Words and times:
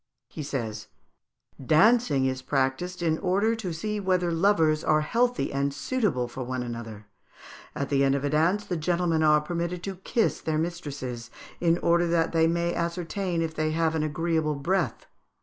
He 0.29 0.41
says, 0.41 0.87
"Dancing 1.63 2.25
is 2.25 2.41
practised 2.41 3.03
in 3.03 3.19
order 3.19 3.53
to 3.55 3.71
see 3.71 3.99
whether 3.99 4.31
lovers 4.31 4.83
are 4.83 5.01
healthy 5.01 5.53
and 5.53 5.71
suitable 5.71 6.27
for 6.27 6.41
one 6.43 6.63
another: 6.63 7.05
at 7.75 7.89
the 7.89 8.03
end 8.03 8.15
of 8.15 8.23
a 8.23 8.29
dance 8.31 8.65
the 8.65 8.77
gentlemen 8.77 9.21
are 9.21 9.41
permitted 9.41 9.83
to 9.83 9.97
kiss 9.97 10.41
their 10.41 10.57
mistresses, 10.57 11.29
in 11.59 11.77
order 11.83 12.07
that 12.07 12.31
they 12.31 12.47
may 12.47 12.73
ascertain 12.73 13.43
if 13.43 13.53
they 13.53 13.73
have 13.73 13.93
an 13.93 14.01
agreeable 14.01 14.55
breath. 14.55 15.05